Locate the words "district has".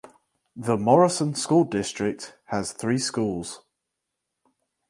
1.63-2.71